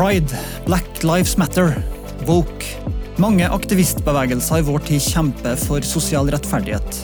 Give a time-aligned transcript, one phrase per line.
[0.00, 0.32] Pride,
[0.64, 1.74] Black Lives Matter,
[2.24, 2.64] Woke.
[3.20, 7.00] Mange aktivistbevegelser i vår tid kjemper for sosial rettferdighet.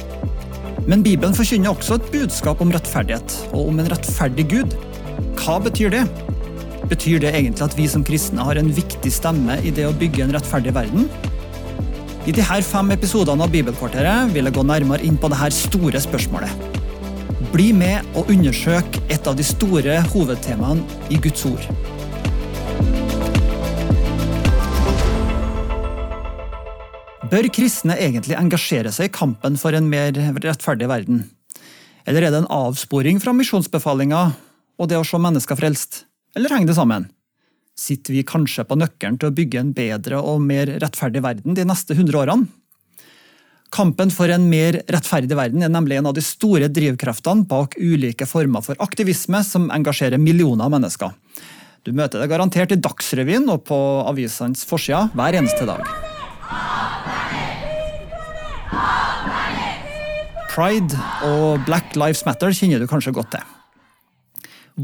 [0.88, 4.76] Men Bibelen forkynner også et budskap om rettferdighet, og om en rettferdig Gud.
[5.42, 6.06] Hva betyr det?
[6.88, 10.24] Betyr det egentlig at vi som kristne har en viktig stemme i det å bygge
[10.24, 11.04] en rettferdig verden?
[12.24, 16.72] I disse fem episodene av Bibelkvarteret vil jeg gå nærmere inn på dette store spørsmålet.
[17.52, 21.68] Bli med og undersøk et av de store hovedtemaene i Guds ord.
[27.26, 31.24] Bør kristne egentlig engasjere seg i kampen for en mer rettferdig verden?
[32.06, 34.20] Eller er det en avsporing fra misjonsbefalinga
[34.78, 36.04] og det å se mennesker frelst?
[36.38, 37.08] Eller henger det sammen?
[37.76, 41.66] Sitter vi kanskje på nøkkelen til å bygge en bedre og mer rettferdig verden de
[41.66, 42.46] neste hundre årene?
[43.74, 48.28] Kampen for en mer rettferdig verden er nemlig en av de store drivkreftene bak ulike
[48.30, 51.10] former for aktivisme som engasjerer millioner av mennesker.
[51.82, 56.05] Du møter det garantert i Dagsrevyen og på avisenes forsider hver eneste dag.
[60.56, 63.42] Pride og Black Lives Matter kjenner du kanskje godt til.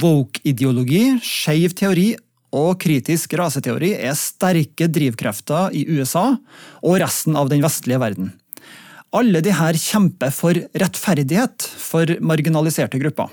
[0.03, 2.11] Woke-ideologi, skeiv teori
[2.53, 6.35] og kritisk raseteori er sterke drivkrefter i USA
[6.83, 8.35] og resten av den vestlige verden.
[9.17, 13.33] Alle de her kjemper for rettferdighet for marginaliserte grupper.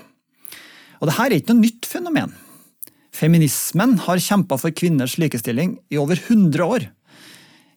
[1.00, 2.32] Og Dette er ikke noe nytt fenomen.
[3.12, 6.88] Feminismen har kjempa for kvinners likestilling i over 100 år.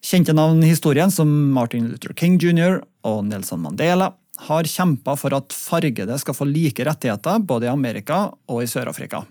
[0.03, 2.79] Kjente navn i historien som Martin Luther King jr.
[3.03, 8.25] og Nelson Mandela har kjempa for at fargede skal få like rettigheter både i Amerika
[8.49, 9.23] og i Sør-Afrika.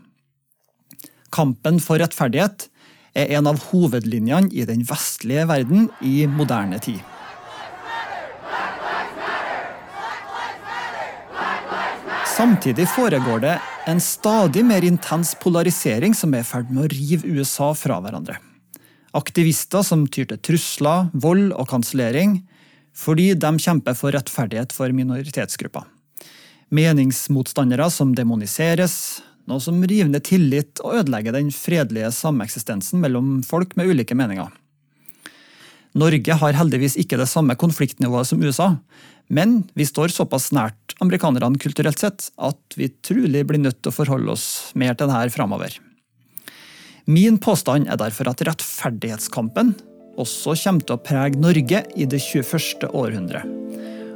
[1.33, 2.69] Kampen for rettferdighet
[3.17, 7.01] er en av hovedlinjene i den vestlige verden i moderne tid.
[12.33, 17.29] Samtidig foregår det en stadig mer intens polarisering som er i ferd med å rive
[17.29, 18.39] USA fra hverandre.
[19.13, 22.39] Aktivister som tyr til trusler, vold og kansellering,
[22.97, 25.85] fordi de kjemper for rettferdighet for minoritetsgrupper.
[26.73, 33.75] Meningsmotstandere som demoniseres, noe som river ned tillit og ødelegger den fredelige sameksistensen mellom folk
[33.77, 34.51] med ulike meninger.
[35.99, 38.71] Norge har heldigvis ikke det samme konfliktnivået som USA,
[39.29, 43.97] men vi står såpass nært amerikanerne kulturelt sett at vi trolig blir nødt til å
[43.97, 44.47] forholde oss
[44.79, 45.77] mer til dette framover.
[47.11, 49.75] Min påstand er derfor at rettferdighetskampen
[50.21, 52.89] også kommer til å prege Norge i det 21.
[52.91, 53.47] århundret.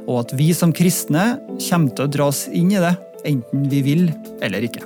[0.07, 1.37] Og at vi som kristne
[1.67, 2.93] kommer til å dra oss inn i det,
[3.27, 4.05] enten vi vil
[4.45, 4.85] eller ikke.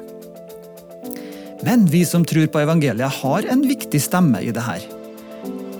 [1.61, 4.88] Men vi som tror på evangeliet, har en viktig stemme i det her.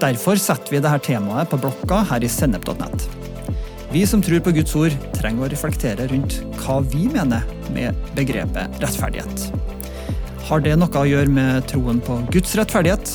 [0.02, 3.08] Derfor setter vi dette temaet på blokka her i sennep.net.
[3.92, 7.44] Vi som tror på Guds ord, trenger å reflektere rundt hva vi mener
[7.76, 9.61] med begrepet rettferdighet.
[10.52, 13.08] Har det noe å gjøre med troen på Guds rettferdighet,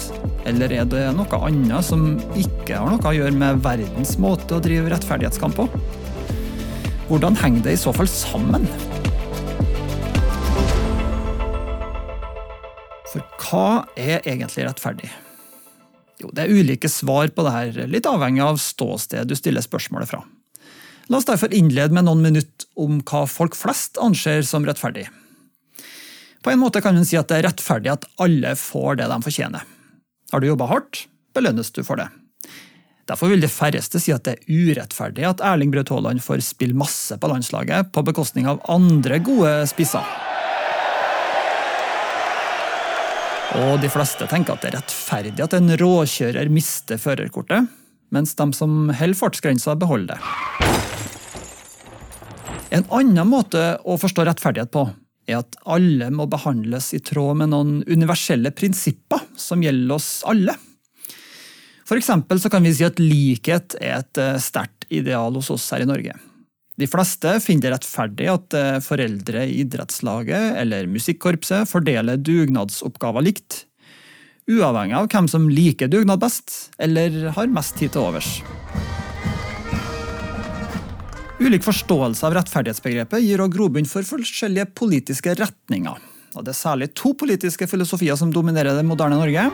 [0.49, 4.61] eller er det noe annet som ikke har noe å gjøre med verdens måte å
[4.65, 5.67] drive rettferdighetskamp på?
[7.11, 8.65] Hvordan henger det i så fall sammen?
[13.13, 15.13] For hva er egentlig rettferdig?
[16.25, 20.09] Jo, Det er ulike svar på det her, litt avhengig av ståsted du stiller spørsmålet
[20.09, 20.25] fra.
[21.13, 25.11] La oss derfor innlede med noen minutter om hva folk flest anser som rettferdig.
[26.43, 29.19] På en måte kan hun si at det er rettferdig at alle får det de
[29.25, 29.67] fortjener.
[30.33, 32.09] Har du jobba hardt, belønnes du for det.
[33.07, 36.75] Derfor vil de færreste si at det er urettferdig at Erling Braut Haaland får spille
[36.75, 40.03] masse på landslaget på bekostning av andre gode spisser.
[43.57, 47.71] Og de fleste tenker at det er rettferdig at en råkjører mister førerkortet,
[48.13, 50.21] mens de som holder fartsgrensa, beholder det.
[52.75, 54.89] En annen måte å forstå rettferdighet på
[55.27, 60.55] er at alle må behandles i tråd med noen universelle prinsipper som gjelder oss alle.
[61.87, 65.69] For eksempel så kan vi si at likhet er et eh, sterkt ideal hos oss
[65.75, 66.17] her i Norge.
[66.77, 73.65] De fleste finner det rettferdig at eh, foreldre i idrettslaget eller musikkorpset fordeler dugnadsoppgaver likt,
[74.51, 78.39] uavhengig av hvem som liker dugnad best eller har mest tid til overs.
[81.37, 85.99] Ulik forståelse av rettferdighetsbegrepet gir også grobunn for forskjellige politiske retninger.
[86.33, 89.45] Og det er særlig to politiske filosofier som dominerer det moderne Norge.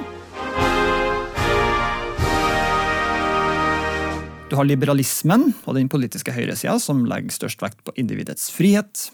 [4.47, 9.09] Du har liberalismen og den politiske høyresida, som legger størst vekt på individets frihet.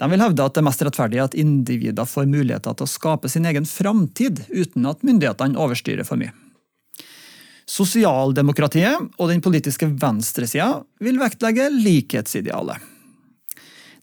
[0.00, 3.30] De vil hevde at det er mest rettferdig at individer får muligheter til å skape
[3.30, 6.34] sin egen framtid uten at myndighetene overstyrer for mye.
[7.70, 12.88] Sosialdemokratiet og den politiske venstresida vil vektlegge likhetsidealet.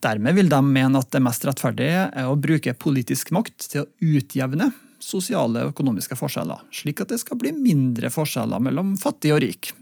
[0.03, 3.89] Dermed vil de mene at det mest rettferdige er å bruke politisk makt til å
[3.97, 4.69] utjevne
[5.03, 9.73] sosiale og økonomiske forskjeller, slik at det skal bli mindre forskjeller mellom fattig og rik.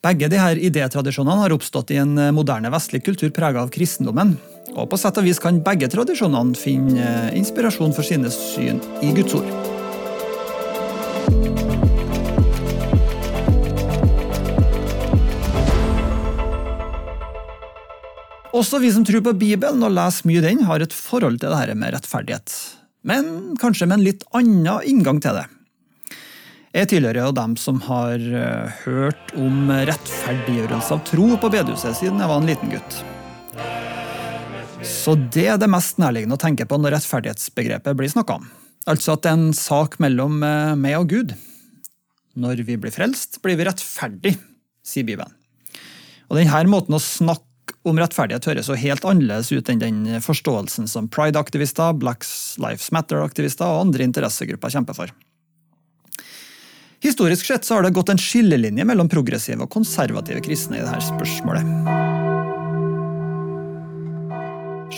[0.00, 4.38] Begge disse idétradisjonene har oppstått i en moderne vestlig kultur prega av kristendommen.
[4.72, 9.36] Og på sett og vis kan begge tradisjonene finne inspirasjon for sine syn i Guds
[9.36, 9.59] ord.
[18.56, 21.76] Også vi som tror på Bibelen og leser mye den, har et forhold til dette
[21.78, 22.54] med rettferdighet.
[23.06, 25.46] Men kanskje med en litt annen inngang til det.
[26.74, 32.22] Jeg tilhører jo dem som har eh, hørt om rettferdiggjørelse av tro på bedehuset siden
[32.22, 32.98] jeg var en liten gutt.
[34.86, 38.46] Så det er det mest nærliggende å tenke på når rettferdighetsbegrepet blir snakka om.
[38.90, 41.34] Altså at det er en sak mellom eh, meg og Gud.
[42.38, 44.34] Når vi blir frelst, blir vi rettferdig,
[44.86, 45.34] sier Bibelen.
[46.30, 47.49] Og denne måten å snakke
[47.86, 52.26] om rettferdighet høres jo helt annerledes ut enn den forståelsen som pride-aktivister, Black
[52.60, 55.12] Lives Matter-aktivister og andre interessegrupper kjemper for.
[57.00, 61.06] Historisk sett så har det gått en skillelinje mellom progressive og konservative kristne i dette
[61.08, 61.64] spørsmålet.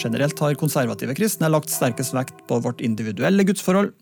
[0.02, 3.92] Generelt har konservative kristne lagt sterkest vekt på vårt individuelle gudsforhold,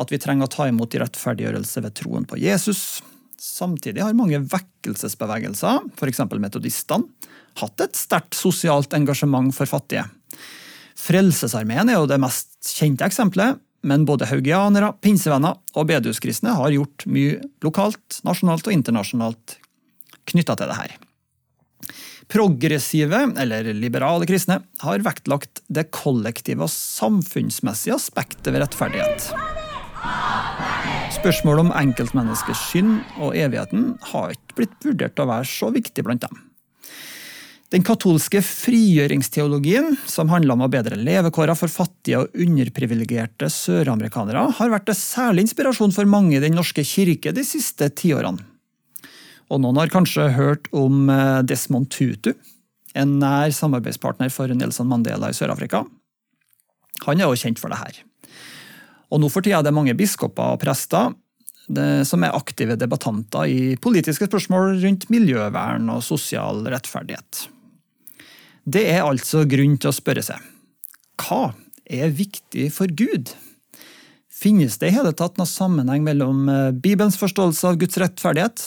[0.00, 2.98] at vi trenger å ta imot i rettferdiggjørelse ved troen på Jesus.
[3.40, 6.24] Samtidig har mange vekkelsesbevegelser, f.eks.
[6.34, 7.06] metodistene,
[7.58, 10.06] hatt et sterkt sosialt engasjement for fattige.
[11.00, 17.06] Frelsesarmeen er jo det mest kjente eksempelet, men både haugianere, pinsevenner og bedehuskristne har gjort
[17.08, 19.56] mye lokalt, nasjonalt og internasjonalt
[20.28, 20.98] knytta til det her.
[22.30, 29.32] Progressive, eller liberale kristne, har vektlagt det kollektive og samfunnsmessige aspektet ved rettferdighet.
[31.16, 36.22] Spørsmålet om enkeltmenneskers synd og evigheten har ikke blitt vurdert å være så viktig blant
[36.22, 36.38] dem.
[37.70, 44.72] Den katolske frigjøringsteologien, som handler om å bedre levekårene for fattige og underprivilegerte søramerikanere, har
[44.72, 48.42] vært til særlig inspirasjon for mange i Den norske kirke de siste tiårene.
[49.54, 52.32] Og noen har kanskje hørt om eh, Desmond Tutu,
[52.98, 55.84] en nær samarbeidspartner for Nelson Mandela i Sør-Afrika.
[57.06, 58.02] Han er jo kjent for det her.
[59.14, 61.14] Og nå for tida er det mange biskoper og prester
[62.02, 67.44] som er aktive debattanter i politiske spørsmål rundt miljøvern og sosial rettferdighet.
[68.64, 70.50] Det er altså grunn til å spørre seg
[71.20, 71.52] hva
[71.84, 73.32] er viktig for Gud?
[74.32, 78.62] Finnes det i hele tatt noen sammenheng mellom eh, Bibelens forståelse av Guds rettferdighet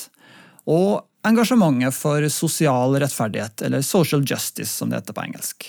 [0.69, 5.65] og engasjementet for sosial rettferdighet, eller social justice, som det heter på engelsk?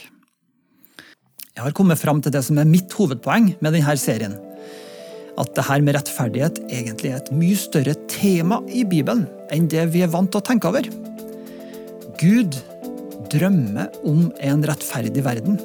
[1.55, 4.35] Jeg har kommet fram til det som er mitt hovedpoeng med denne serien.
[5.39, 9.25] At det her med rettferdighet egentlig er et mye større tema i Bibelen
[9.55, 10.91] enn det vi er vant til å tenke over.
[12.21, 12.59] Gud
[13.35, 15.59] drømmer om en rettferdig verden.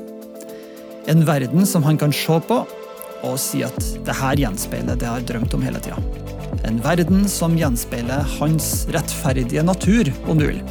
[1.09, 2.63] En verden som han kan se på
[3.27, 3.77] og si at
[4.07, 5.99] det her gjenspeiler det jeg har drømt om hele tida.
[6.67, 10.61] En verden som gjenspeiler hans rettferdige natur, om du vil.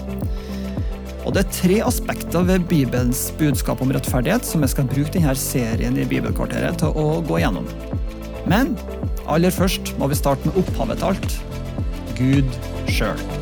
[1.26, 5.34] Og Det er tre aspekter ved Bibelens budskap om rettferdighet som jeg skal bruke denne
[5.36, 7.68] serien i Bibelkvarteret til å gå gjennom.
[8.48, 8.72] Men
[9.28, 11.36] aller først må vi starte med opphavet til alt
[12.16, 13.37] Gud sjøl.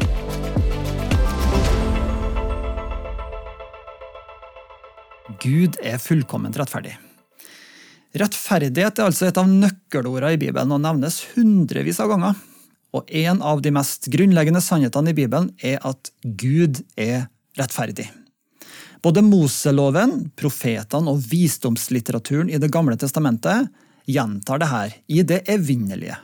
[5.46, 6.96] Gud er fullkomment rettferdig.
[8.16, 12.36] Rettferdighet er altså et av nøkkelordene i Bibelen og nevnes hundrevis av ganger.
[12.96, 17.28] Og en av de mest grunnleggende sannhetene i Bibelen er at Gud er
[17.60, 18.08] rettferdig.
[19.04, 23.68] Både Moseloven, profetene og visdomslitteraturen i Det gamle testamentet
[24.08, 26.16] gjentar det her i det evinnelige,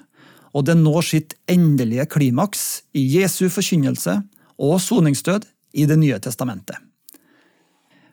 [0.54, 4.16] og det når sitt endelige klimaks i Jesu forkynnelse
[4.58, 5.46] og soningsdød
[5.78, 6.78] i Det nye testamentet.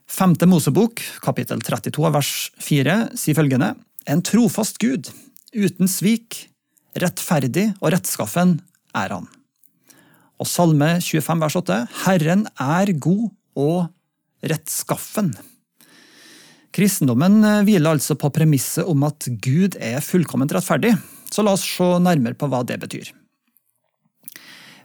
[0.10, 2.30] Femte Mosebok, kapittel 32 vers
[2.66, 3.76] 4, sier følgende
[4.10, 5.12] En trofast Gud,
[5.54, 6.48] uten svik,
[6.98, 8.56] rettferdig og rettskaffen
[8.98, 9.28] er han.
[10.42, 15.30] Og Salme 25 vers 8 Herren er god og rettskaffen.
[16.74, 20.96] Kristendommen hviler altså på premisset om at Gud er fullkomment rettferdig,
[21.30, 23.14] så la oss se nærmere på hva det betyr.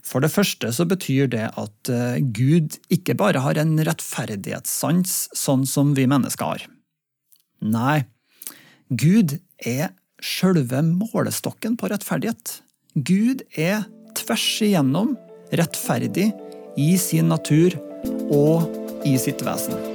[0.04, 5.64] For det første så betyr det at eh, Gud ikke bare har en rettferdighetssans sånn
[5.68, 6.66] som vi mennesker har.
[7.64, 8.04] Nei,
[8.92, 9.94] Gud er
[10.25, 12.58] sjølve målestokken på rettferdighet.
[12.94, 15.16] Gud er tvers igjennom
[15.56, 16.30] rettferdig
[16.80, 17.78] i sin natur
[18.28, 18.68] og
[19.08, 19.93] i sitt vesen.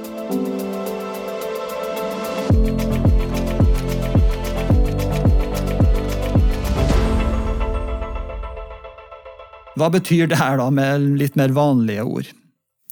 [9.78, 12.30] Hva betyr det her da med litt mer vanlige ord?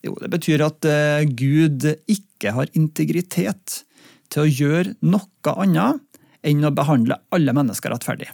[0.07, 3.81] Jo, det betyr at eh, Gud ikke har integritet
[4.31, 6.05] til å gjøre noe annet
[6.47, 8.29] enn å behandle alle mennesker rettferdig.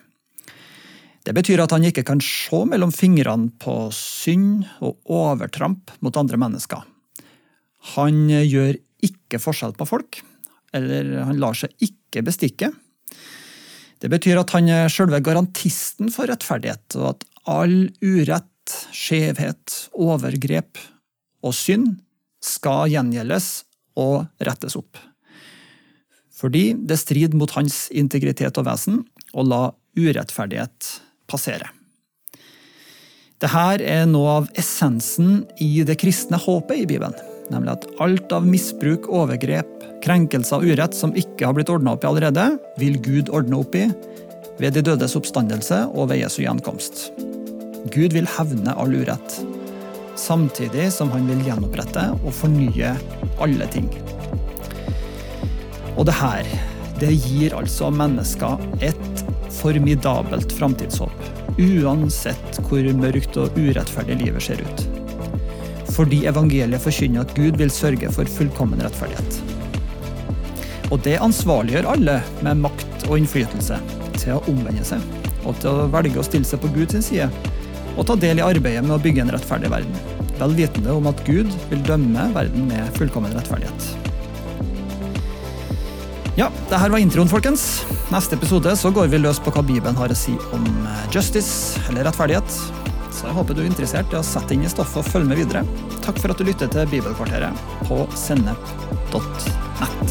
[1.25, 6.37] Det betyr at han ikke kan se mellom fingrene på synd og overtramp mot andre
[6.41, 6.83] mennesker.
[7.97, 10.21] Han gjør ikke forskjell på folk,
[10.77, 12.69] eller han lar seg ikke bestikke.
[14.05, 20.81] Det betyr at han er selve garantisten for rettferdighet, og at all urett, skjevhet, overgrep
[21.45, 21.99] og synd
[22.45, 23.65] skal gjengjeldes
[24.01, 24.99] og rettes opp.
[26.35, 29.03] Fordi det strider mot hans integritet og vesen
[29.35, 30.91] å la urettferdighet
[31.31, 31.71] passere.
[33.43, 37.17] Dette er noe av essensen i det kristne håpet i Bibelen.
[37.53, 39.69] Nemlig at alt av misbruk, overgrep,
[40.05, 42.49] krenkelser og urett som ikke har blitt ordna opp i allerede,
[42.81, 43.87] vil Gud ordne opp i
[44.61, 47.09] ved de dødes oppstandelse og ved Jesu gjenkomst.
[47.93, 49.35] Gud vil hevne all urett,
[50.17, 52.95] samtidig som han vil gjenopprette og fornye
[53.45, 53.91] alle ting.
[55.95, 56.49] Og det her,
[57.03, 61.29] det gir altså mennesker et formidabelt framtidshåp.
[61.61, 64.87] Uansett hvor mørkt og urettferdig livet ser ut.
[65.95, 69.43] Fordi evangeliet forkynner at Gud vil sørge for fullkommen rettferdighet.
[70.89, 73.77] Og det ansvarliggjør alle med makt og innflytelse
[74.17, 75.05] til å omvende seg,
[75.45, 77.29] og til å velge å stille seg på Guds side,
[77.95, 79.95] og ta del i arbeidet med å bygge en rettferdig verden,
[80.41, 83.95] vel vitende om at Gud vil dømme verden med fullkommen rettferdighet.
[86.35, 87.85] Ja, det her var introen, folkens.
[88.11, 91.79] Neste episode så går vi løs på hva Bibelen har å si om eh, justice,
[91.89, 92.57] eller rettferdighet.
[93.15, 95.39] Så jeg håper du er interessert i å sette inn i stoffet og følge med
[95.45, 95.63] videre.
[96.03, 97.55] Takk for at du lytter til Bibelkvarteret
[97.87, 100.11] på sennep.nett.